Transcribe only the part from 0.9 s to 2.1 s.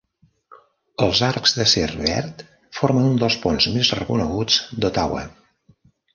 Els arcs d"acer